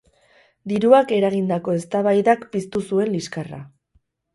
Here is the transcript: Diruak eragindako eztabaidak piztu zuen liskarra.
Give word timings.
Diruak 0.71 1.13
eragindako 1.19 1.77
eztabaidak 1.83 2.51
piztu 2.59 2.87
zuen 2.89 3.17
liskarra. 3.19 3.67